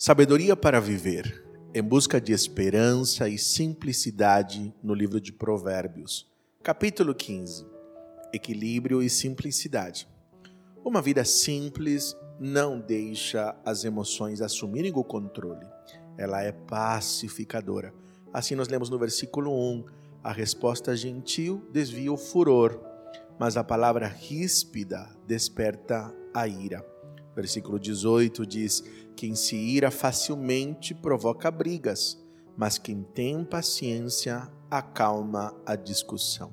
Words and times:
Sabedoria 0.00 0.54
para 0.54 0.80
viver, 0.80 1.44
em 1.74 1.82
busca 1.82 2.20
de 2.20 2.32
esperança 2.32 3.28
e 3.28 3.36
simplicidade 3.36 4.72
no 4.80 4.94
livro 4.94 5.20
de 5.20 5.32
Provérbios, 5.32 6.30
capítulo 6.62 7.12
15. 7.12 7.66
Equilíbrio 8.32 9.02
e 9.02 9.10
simplicidade. 9.10 10.08
Uma 10.84 11.02
vida 11.02 11.24
simples 11.24 12.16
não 12.38 12.78
deixa 12.78 13.56
as 13.64 13.84
emoções 13.84 14.40
assumirem 14.40 14.92
o 14.94 15.02
controle. 15.02 15.66
Ela 16.16 16.44
é 16.44 16.52
pacificadora. 16.52 17.92
Assim 18.32 18.54
nós 18.54 18.68
lemos 18.68 18.88
no 18.88 19.00
versículo 19.00 19.50
1: 19.50 19.84
a 20.22 20.30
resposta 20.30 20.96
gentil 20.96 21.68
desvia 21.72 22.12
o 22.12 22.16
furor, 22.16 22.80
mas 23.36 23.56
a 23.56 23.64
palavra 23.64 24.06
ríspida 24.06 25.10
desperta 25.26 26.14
a 26.32 26.46
ira. 26.46 26.86
Versículo 27.38 27.78
18 27.78 28.44
diz: 28.44 28.82
Quem 29.14 29.36
se 29.36 29.54
ira 29.54 29.92
facilmente 29.92 30.92
provoca 30.92 31.52
brigas, 31.52 32.20
mas 32.56 32.78
quem 32.78 33.04
tem 33.14 33.44
paciência 33.44 34.50
acalma 34.68 35.54
a 35.64 35.76
discussão. 35.76 36.52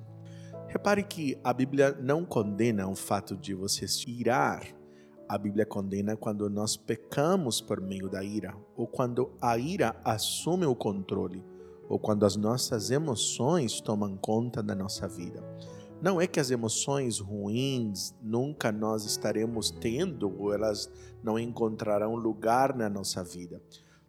Repare 0.68 1.04
que 1.04 1.40
a 1.44 1.52
Bíblia 1.52 1.98
não 2.00 2.24
condena 2.24 2.88
o 2.88 2.96
fato 2.96 3.36
de 3.36 3.56
você 3.56 3.88
se 3.88 4.08
irar. 4.12 4.62
A 5.28 5.40
Bíblia 5.40 5.66
condena 5.66 6.16
quando 6.16 6.48
nós 6.52 6.78
pecamos 6.78 7.60
por 7.60 7.82
meio 7.82 8.08
da 8.08 8.24
ira, 8.24 8.56
ou 8.78 8.86
quando 8.86 9.32
a 9.42 9.58
ira 9.58 10.00
assume 10.06 10.68
o 10.68 10.76
controle, 10.76 11.44
ou 11.90 11.98
quando 11.98 12.28
as 12.28 12.36
nossas 12.36 12.92
emoções 12.92 13.82
tomam 13.82 14.16
conta 14.16 14.62
da 14.62 14.76
nossa 14.76 15.08
vida. 15.08 15.44
Não 16.02 16.20
é 16.20 16.28
que 16.28 16.40
as 16.40 16.52
emoções 16.52 17.20
ruins 17.20 18.14
nunca 18.22 18.72
nós 18.72 19.06
estaremos 19.06 19.72
tendo 19.72 20.32
ou 20.40 20.54
elas 20.54 20.92
não 21.24 21.40
encontrarão 21.40 22.16
lugar 22.16 22.76
na 22.76 22.90
nossa 22.90 23.24
vida. 23.24 23.62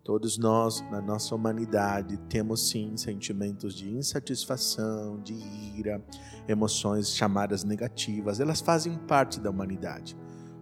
Todos 0.07 0.39
nós, 0.39 0.83
na 0.91 1.01
nossa 1.01 1.35
humanidade, 1.35 2.17
temos 2.29 2.69
sim 2.69 2.97
sentimentos 2.97 3.75
de 3.75 3.91
insatisfação, 3.91 5.21
de 5.21 5.35
ira, 5.77 6.01
emoções 6.47 7.11
chamadas 7.11 7.65
negativas, 7.65 8.39
elas 8.39 8.61
fazem 8.61 8.97
parte 8.99 9.41
da 9.41 9.51
humanidade. 9.51 10.17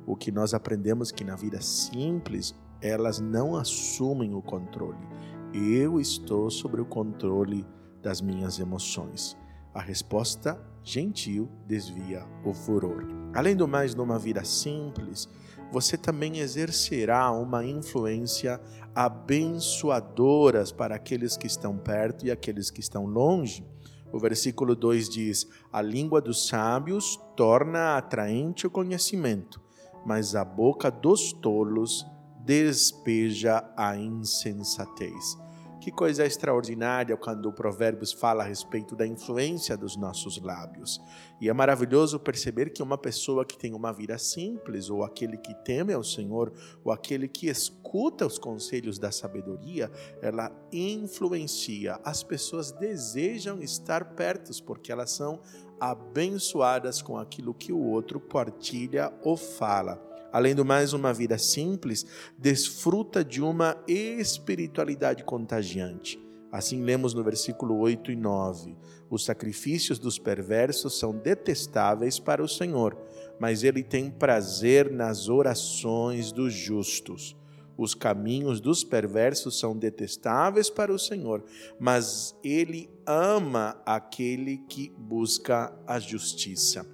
O 0.06 0.16
que 0.16 0.32
nós 0.32 0.54
aprendemos 0.54 1.10
que 1.10 1.24
na 1.24 1.36
vida 1.36 1.60
simples, 1.60 2.54
elas 2.80 3.20
não 3.20 3.54
assumem 3.54 4.34
o 4.34 4.40
controle. 4.40 5.06
Eu 5.52 6.00
estou 6.00 6.50
sobre 6.50 6.80
o 6.80 6.86
controle 6.86 7.66
das 8.02 8.22
minhas 8.22 8.58
emoções. 8.58 9.36
A 9.74 9.80
resposta 9.80 10.56
gentil 10.84 11.50
desvia 11.66 12.24
o 12.44 12.54
furor. 12.54 13.04
Além 13.34 13.56
do 13.56 13.66
mais, 13.66 13.92
numa 13.94 14.18
vida 14.18 14.44
simples, 14.44 15.28
você 15.72 15.98
também 15.98 16.38
exercerá 16.38 17.32
uma 17.32 17.64
influência 17.64 18.60
abençoadora 18.94 20.62
para 20.76 20.94
aqueles 20.94 21.36
que 21.36 21.48
estão 21.48 21.76
perto 21.76 22.24
e 22.24 22.30
aqueles 22.30 22.70
que 22.70 22.78
estão 22.78 23.04
longe. 23.04 23.66
O 24.12 24.20
versículo 24.20 24.76
2 24.76 25.08
diz: 25.08 25.48
A 25.72 25.82
língua 25.82 26.20
dos 26.20 26.46
sábios 26.46 27.18
torna 27.36 27.96
atraente 27.96 28.68
o 28.68 28.70
conhecimento, 28.70 29.60
mas 30.06 30.36
a 30.36 30.44
boca 30.44 30.88
dos 30.88 31.32
tolos 31.32 32.06
despeja 32.44 33.68
a 33.76 33.96
insensatez. 33.96 35.43
Que 35.84 35.92
coisa 35.92 36.24
extraordinária 36.24 37.14
quando 37.14 37.44
o 37.44 37.52
Provérbios 37.52 38.10
fala 38.10 38.42
a 38.42 38.46
respeito 38.46 38.96
da 38.96 39.06
influência 39.06 39.76
dos 39.76 39.98
nossos 39.98 40.40
lábios. 40.40 40.98
E 41.38 41.50
é 41.50 41.52
maravilhoso 41.52 42.18
perceber 42.18 42.70
que 42.70 42.82
uma 42.82 42.96
pessoa 42.96 43.44
que 43.44 43.58
tem 43.58 43.74
uma 43.74 43.92
vida 43.92 44.16
simples, 44.16 44.88
ou 44.88 45.04
aquele 45.04 45.36
que 45.36 45.52
teme 45.56 45.92
ao 45.92 46.02
Senhor, 46.02 46.50
ou 46.82 46.90
aquele 46.90 47.28
que 47.28 47.48
escuta 47.48 48.24
os 48.24 48.38
conselhos 48.38 48.98
da 48.98 49.12
sabedoria, 49.12 49.92
ela 50.22 50.50
influencia. 50.72 52.00
As 52.02 52.22
pessoas 52.22 52.72
desejam 52.72 53.60
estar 53.60 54.14
perto, 54.14 54.50
porque 54.64 54.90
elas 54.90 55.10
são 55.10 55.42
abençoadas 55.78 57.02
com 57.02 57.18
aquilo 57.18 57.52
que 57.52 57.74
o 57.74 57.78
outro 57.78 58.18
partilha 58.18 59.12
ou 59.22 59.36
fala. 59.36 60.13
Além 60.34 60.52
do 60.52 60.64
mais, 60.64 60.92
uma 60.92 61.12
vida 61.12 61.38
simples 61.38 62.04
desfruta 62.36 63.24
de 63.24 63.40
uma 63.40 63.80
espiritualidade 63.86 65.22
contagiante. 65.22 66.20
Assim 66.50 66.82
lemos 66.82 67.14
no 67.14 67.22
versículo 67.22 67.78
8 67.78 68.10
e 68.10 68.16
9: 68.16 68.76
Os 69.08 69.24
sacrifícios 69.24 69.96
dos 69.96 70.18
perversos 70.18 70.98
são 70.98 71.16
detestáveis 71.16 72.18
para 72.18 72.42
o 72.42 72.48
Senhor, 72.48 72.98
mas 73.38 73.62
ele 73.62 73.84
tem 73.84 74.10
prazer 74.10 74.90
nas 74.90 75.28
orações 75.28 76.32
dos 76.32 76.52
justos. 76.52 77.36
Os 77.78 77.94
caminhos 77.94 78.60
dos 78.60 78.82
perversos 78.82 79.56
são 79.60 79.76
detestáveis 79.76 80.68
para 80.68 80.92
o 80.92 80.98
Senhor, 80.98 81.44
mas 81.78 82.34
ele 82.42 82.90
ama 83.06 83.80
aquele 83.86 84.58
que 84.68 84.92
busca 84.98 85.72
a 85.86 86.00
justiça. 86.00 86.93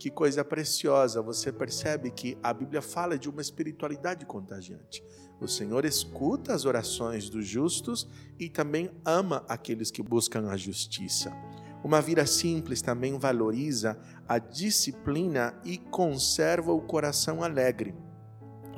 Que 0.00 0.08
coisa 0.08 0.42
preciosa, 0.42 1.20
você 1.20 1.52
percebe 1.52 2.10
que 2.10 2.38
a 2.42 2.54
Bíblia 2.54 2.80
fala 2.80 3.18
de 3.18 3.28
uma 3.28 3.42
espiritualidade 3.42 4.24
contagiante. 4.24 5.04
O 5.38 5.46
Senhor 5.46 5.84
escuta 5.84 6.54
as 6.54 6.64
orações 6.64 7.28
dos 7.28 7.46
justos 7.46 8.08
e 8.38 8.48
também 8.48 8.90
ama 9.04 9.44
aqueles 9.46 9.90
que 9.90 10.02
buscam 10.02 10.48
a 10.48 10.56
justiça. 10.56 11.30
Uma 11.84 12.00
vida 12.00 12.24
simples 12.24 12.80
também 12.80 13.18
valoriza 13.18 13.98
a 14.26 14.38
disciplina 14.38 15.54
e 15.66 15.76
conserva 15.76 16.72
o 16.72 16.80
coração 16.80 17.42
alegre. 17.42 17.94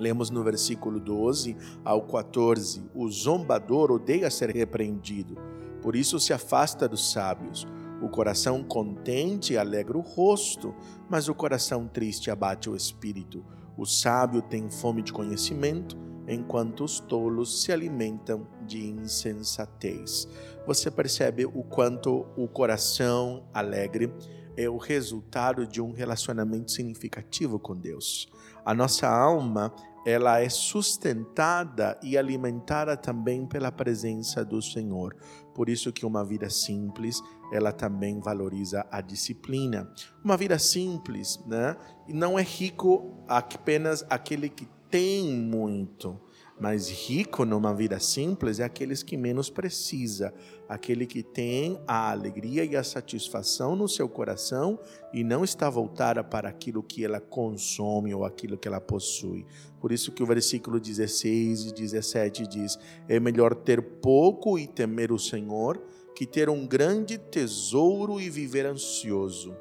Lemos 0.01 0.29
no 0.29 0.43
versículo 0.43 0.99
12 0.99 1.57
ao 1.85 2.03
14: 2.03 2.83
O 2.93 3.09
zombador 3.09 3.93
odeia 3.93 4.29
ser 4.29 4.51
repreendido, 4.51 5.37
por 5.81 5.95
isso 5.95 6.19
se 6.19 6.33
afasta 6.33 6.89
dos 6.89 7.13
sábios. 7.13 7.65
O 8.03 8.09
coração 8.09 8.65
contente 8.65 9.57
alegra 9.57 9.97
o 9.97 10.01
rosto, 10.01 10.75
mas 11.09 11.29
o 11.29 11.35
coração 11.35 11.87
triste 11.87 12.33
abate 12.33 12.69
o 12.69 12.75
espírito. 12.75 13.45
O 13.79 13.87
sábio 13.87 14.43
tem 14.43 14.69
fome 14.69 15.03
de 15.03 15.13
conhecimento, 15.13 15.97
enquanto 16.27 16.83
os 16.83 16.99
tolos 16.99 17.63
se 17.63 17.71
alimentam 17.71 18.45
de 18.67 18.85
insensatez. 18.85 20.29
Você 20.67 20.91
percebe 20.91 21.47
o 21.47 21.63
quanto 21.63 22.27
o 22.37 22.49
coração 22.49 23.45
alegre 23.55 24.13
é 24.57 24.69
o 24.69 24.77
resultado 24.79 25.65
de 25.65 25.81
um 25.81 25.93
relacionamento 25.93 26.73
significativo 26.73 27.59
com 27.59 27.77
Deus. 27.77 28.29
A 28.65 28.75
nossa 28.75 29.09
alma 29.09 29.73
ela 30.05 30.41
é 30.41 30.49
sustentada 30.49 31.99
e 32.03 32.19
alimentada 32.19 32.97
também 32.97 33.47
pela 33.47 33.71
presença 33.71 34.45
do 34.45 34.61
Senhor. 34.61 35.17
Por 35.55 35.69
isso 35.69 35.93
que 35.93 36.05
uma 36.05 36.25
vida 36.25 36.51
simples, 36.51 37.23
ela 37.53 37.73
também 37.73 38.19
valoriza 38.21 38.87
a 38.91 39.01
disciplina. 39.01 39.89
Uma 40.25 40.37
vida 40.37 40.59
simples, 40.59 41.39
né? 41.47 41.77
Não 42.09 42.39
é 42.39 42.43
rico 42.43 43.25
apenas 43.29 44.05
aquele 44.09 44.49
que 44.49 44.67
tem 44.91 45.33
muito 45.33 46.21
mas 46.63 46.89
rico 46.89 47.45
numa 47.45 47.75
vida 47.75 47.99
simples 47.99 48.61
é 48.61 48.63
aqueles 48.63 49.03
que 49.03 49.17
menos 49.17 49.51
precisa, 49.51 50.33
aquele 50.69 51.07
que 51.07 51.21
tem 51.21 51.83
a 51.89 52.13
alegria 52.13 52.65
e 52.65 52.77
a 52.77 52.85
satisfação 52.85 53.75
no 53.75 53.89
seu 53.89 54.09
coração 54.09 54.79
e 55.13 55.25
não 55.25 55.43
está 55.43 55.69
voltada 55.69 56.23
para 56.23 56.49
aquilo 56.49 56.81
que 56.81 57.05
ela 57.05 57.19
consome 57.19 58.15
ou 58.15 58.25
aquilo 58.25 58.57
que 58.57 58.69
ela 58.69 58.81
possui. 58.81 59.45
Por 59.81 59.91
isso 59.91 60.13
que 60.13 60.23
o 60.23 60.27
versículo 60.27 60.79
16 60.79 61.65
e 61.65 61.75
17 61.75 62.47
diz: 62.47 62.79
é 63.09 63.19
melhor 63.19 63.57
ter 63.57 63.83
pouco 63.83 64.57
e 64.57 64.69
temer 64.69 65.11
o 65.11 65.19
Senhor 65.19 65.83
que 66.15 66.25
ter 66.25 66.49
um 66.49 66.65
grande 66.65 67.19
tesouro 67.19 68.21
e 68.21 68.31
viver 68.31 68.67
ansioso 68.67 69.53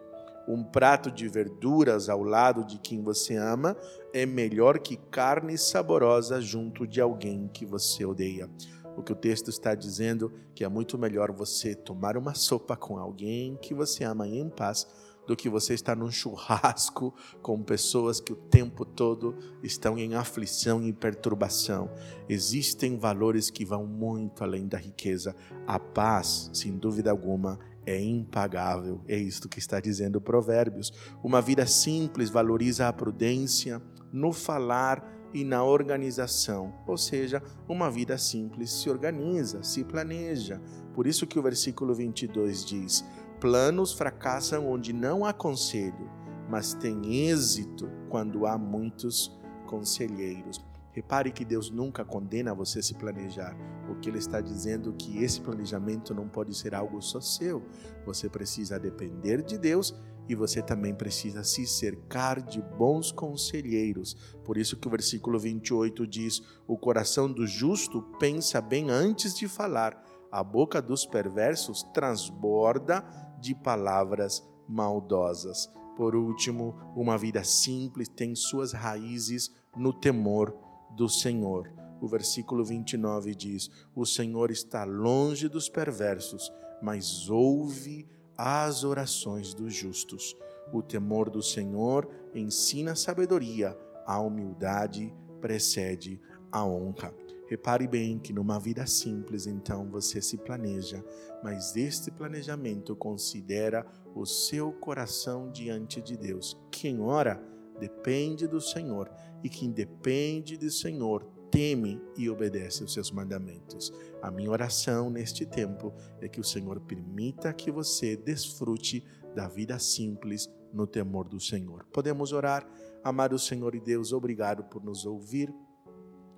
um 0.54 0.64
prato 0.64 1.10
de 1.10 1.28
verduras 1.28 2.10
ao 2.10 2.22
lado 2.22 2.66
de 2.66 2.78
quem 2.78 3.02
você 3.02 3.36
ama 3.36 3.78
é 4.14 4.26
melhor 4.26 4.80
que 4.80 4.98
carne 4.98 5.58
saborosa 5.58 6.42
junto 6.42 6.86
de 6.86 7.00
alguém 7.00 7.50
que 7.54 7.66
você 7.66 8.06
odeia. 8.06 8.50
O 8.98 9.02
que 9.02 9.14
o 9.14 9.16
texto 9.16 9.50
está 9.50 9.74
dizendo 9.74 10.34
que 10.54 10.66
é 10.66 10.68
muito 10.68 10.98
melhor 10.98 11.32
você 11.32 11.74
tomar 11.74 12.18
uma 12.18 12.34
sopa 12.34 12.76
com 12.76 12.98
alguém 12.98 13.58
que 13.62 13.74
você 13.74 14.04
ama 14.04 14.28
em 14.28 14.50
paz 14.50 14.86
do 15.26 15.36
que 15.36 15.48
você 15.48 15.74
estar 15.74 15.96
num 15.96 16.12
churrasco 16.12 17.14
com 17.42 17.64
pessoas 17.64 18.20
que 18.20 18.34
o 18.34 18.36
tempo 18.36 18.84
todo 18.84 19.38
estão 19.64 19.98
em 19.98 20.16
aflição 20.16 20.84
e 20.84 20.92
perturbação. 20.92 21.90
Existem 22.28 22.98
valores 22.98 23.50
que 23.50 23.64
vão 23.64 23.86
muito 23.86 24.44
além 24.44 24.68
da 24.68 24.78
riqueza. 24.78 25.34
A 25.66 25.80
paz, 25.80 26.50
sem 26.54 26.78
dúvida 26.78 27.12
alguma, 27.12 27.58
é 27.86 28.00
impagável. 28.00 29.02
É 29.08 29.18
isto 29.18 29.50
que 29.50 29.60
está 29.60 29.80
dizendo 29.80 30.18
o 30.18 30.22
Provérbios. 30.22 30.92
Uma 31.24 31.42
vida 31.42 31.66
simples 31.66 32.30
valoriza 32.30 32.88
a 32.88 32.94
prudência 32.94 33.82
no 34.12 34.32
falar 34.32 35.04
e 35.34 35.44
na 35.44 35.64
organização. 35.64 36.74
Ou 36.86 36.98
seja, 36.98 37.42
uma 37.68 37.90
vida 37.90 38.18
simples 38.18 38.72
se 38.72 38.90
organiza, 38.90 39.64
se 39.64 39.84
planeja. 39.84 40.62
Por 40.94 41.08
isso 41.08 41.26
que 41.26 41.40
o 41.40 41.44
versículo 41.44 41.94
22 41.94 42.66
diz: 42.66 43.06
Planos 43.40 43.94
fracassam 43.94 44.68
onde 44.68 44.94
não 44.94 45.26
há 45.26 45.34
conselho, 45.34 46.10
mas 46.50 46.74
tem 46.74 47.28
êxito 47.30 47.90
quando 48.10 48.46
há 48.46 48.58
muitos 48.58 49.40
conselheiros. 49.66 50.71
Repare 50.94 51.32
que 51.32 51.46
Deus 51.46 51.70
nunca 51.70 52.04
condena 52.04 52.54
você 52.54 52.80
a 52.80 52.84
se 52.84 52.94
planejar. 52.94 53.56
O 53.90 53.96
que 53.96 54.10
Ele 54.10 54.18
está 54.18 54.42
dizendo 54.42 54.94
que 54.94 55.24
esse 55.24 55.40
planejamento 55.40 56.14
não 56.14 56.28
pode 56.28 56.54
ser 56.56 56.76
algo 56.76 57.02
só 57.02 57.22
seu. 57.22 57.64
Você 58.06 58.30
precisa 58.30 58.78
depender 58.78 59.42
de 59.42 59.58
Deus 59.58 59.96
e 60.28 60.36
você 60.36 60.62
também 60.62 60.94
precisa 60.94 61.44
se 61.44 61.66
cercar 61.66 62.42
de 62.42 62.62
bons 62.62 63.12
conselheiros. 63.12 64.16
Por 64.44 64.58
isso 64.58 64.78
que 64.78 64.88
o 64.88 64.92
versículo 64.92 65.40
28 65.40 66.06
diz: 66.06 66.42
O 66.68 66.78
coração 66.78 67.32
do 67.32 67.48
justo 67.48 68.02
pensa 68.20 68.60
bem 68.60 68.90
antes 68.90 69.34
de 69.34 69.48
falar, 69.48 70.04
a 70.32 70.44
boca 70.44 70.82
dos 70.82 71.06
perversos 71.06 71.84
transborda 71.94 73.04
de 73.40 73.56
palavras 73.56 74.46
maldosas. 74.68 75.70
Por 75.96 76.16
último, 76.16 76.76
uma 76.96 77.18
vida 77.18 77.44
simples 77.44 78.08
tem 78.08 78.36
suas 78.36 78.72
raízes 78.72 79.52
no 79.76 79.94
temor 79.94 80.71
do 80.96 81.08
Senhor. 81.10 81.72
O 82.02 82.08
versículo 82.08 82.64
29 82.64 83.36
diz: 83.36 83.70
O 83.96 84.06
Senhor 84.06 84.52
está 84.52 84.84
longe 84.84 85.48
dos 85.48 85.70
perversos, 85.70 86.52
mas 86.82 87.30
ouve 87.30 88.08
as 88.38 88.84
orações 88.84 89.54
dos 89.54 89.74
justos. 89.74 90.36
O 90.74 90.82
temor 90.82 91.30
do 91.30 91.44
Senhor 91.44 92.10
ensina 92.34 92.96
sabedoria, 92.96 93.78
a 94.06 94.20
humildade 94.20 95.14
precede 95.40 96.20
a 96.52 96.66
honra. 96.66 97.14
Repare 97.48 97.86
bem 97.86 98.18
que 98.18 98.32
numa 98.32 98.58
vida 98.58 98.88
simples, 98.88 99.46
então, 99.46 99.90
você 99.92 100.22
se 100.22 100.38
planeja, 100.38 101.04
mas 101.44 101.76
este 101.76 102.10
planejamento 102.10 102.96
considera 102.96 103.86
o 104.16 104.26
seu 104.26 104.72
coração 104.72 105.52
diante 105.52 106.02
de 106.02 106.16
Deus. 106.16 106.58
Quem 106.72 107.02
ora 107.02 107.44
depende 107.82 108.48
do 108.48 108.62
Senhor, 108.62 109.12
e 109.44 109.50
quem 109.50 109.72
depende 109.72 110.56
do 110.56 110.70
Senhor 110.70 111.26
teme 111.50 112.00
e 112.16 112.30
obedece 112.30 112.84
os 112.84 112.94
seus 112.94 113.12
mandamentos. 113.12 113.92
A 114.22 114.30
minha 114.30 114.52
oração 114.52 115.10
neste 115.10 115.46
tempo 115.46 115.92
é 116.22 116.30
que 116.30 116.40
o 116.40 116.44
Senhor 116.44 116.80
permita 116.82 117.52
que 117.52 117.72
você 117.72 118.16
desfrute 118.16 119.04
da 119.36 119.48
vida 119.48 119.80
simples 119.80 120.48
no 120.72 120.86
temor 120.86 121.28
do 121.28 121.40
Senhor. 121.40 121.86
Podemos 121.92 122.32
orar, 122.32 122.70
amado 123.04 123.40
Senhor 123.40 123.74
e 123.74 123.80
Deus, 123.80 124.14
obrigado 124.14 124.64
por 124.66 124.84
nos 124.84 125.06
ouvir. 125.06 125.52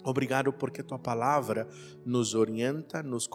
Obrigado 0.06 0.52
porque 0.52 0.82
tua 0.82 1.00
palavra 1.00 1.68
nos 2.06 2.34
orienta, 2.34 3.04
nos, 3.04 3.30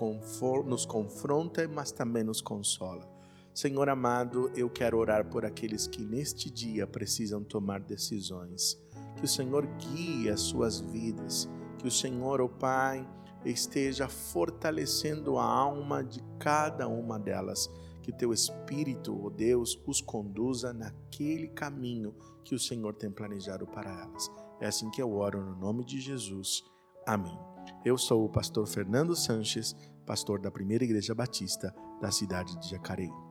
nos 0.67 0.85
confronta, 0.87 1.69
mas 1.69 1.93
também 1.93 2.25
nos 2.25 2.41
consola. 2.41 3.18
Senhor 3.59 3.89
amado, 3.89 4.53
eu 4.55 4.71
quero 4.71 4.97
orar 4.97 5.29
por 5.29 5.45
aqueles 5.45 5.89
que 5.89 6.01
neste 6.01 6.49
dia 6.49 6.87
precisam 6.87 7.43
tomar 7.43 7.81
decisões. 7.81 8.81
Que 9.17 9.25
o 9.25 9.27
Senhor 9.27 9.67
guie 9.67 10.31
as 10.31 10.43
suas 10.43 10.79
vidas. 10.79 11.51
Que 11.77 11.89
o 11.89 11.91
Senhor, 11.91 12.41
o 12.41 12.45
oh 12.45 12.49
Pai, 12.49 13.05
esteja 13.45 14.09
fortalecendo 14.09 15.39
a 15.39 15.45
alma 15.45 16.05
de 16.05 16.23
cada 16.39 16.87
uma 16.87 17.19
delas. 17.19 17.69
Que 18.01 18.13
teu 18.13 18.33
Espírito, 18.33 19.13
ó 19.21 19.27
oh 19.27 19.31
Deus, 19.31 19.83
os 19.89 20.01
conduza 20.01 20.73
naquele 20.73 21.49
caminho 21.49 22.15
que 22.45 22.55
o 22.55 22.61
Senhor 22.61 22.95
tem 22.95 23.11
planejado 23.11 23.67
para 23.67 23.91
elas. 23.91 24.31
É 24.61 24.69
assim 24.69 24.89
que 24.89 25.03
eu 25.03 25.13
oro 25.17 25.45
no 25.45 25.57
nome 25.57 25.85
de 25.85 25.99
Jesus. 26.01 26.63
Amém. 27.05 27.37
Eu 27.85 27.99
sou 27.99 28.25
o 28.25 28.31
pastor 28.31 28.69
Fernando 28.69 29.17
Sanches, 29.17 29.75
pastor 30.07 30.41
da 30.41 30.49
Primeira 30.49 30.85
Igreja 30.85 31.13
Batista 31.13 31.75
da 32.01 32.13
cidade 32.13 32.57
de 32.61 32.71
Jacareí. 32.71 33.28